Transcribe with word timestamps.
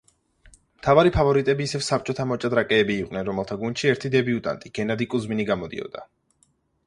მთავარი 0.77 1.11
ფავორიტები 1.17 1.67
ისევ 1.69 1.83
საბჭოთა 1.87 2.25
მოჭადრაკეები 2.31 2.97
იყვნენ, 3.03 3.23
რომელთა 3.29 3.57
გუნდში 3.65 3.91
ერთი 3.91 4.13
დებიუტანტი, 4.15 4.71
გენადი 4.79 5.09
კუზმინი, 5.15 5.45
გამოდიოდა. 5.53 6.05